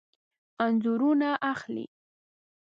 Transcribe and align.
انځورونه 0.65 1.29
اخلئ؟ 1.51 1.85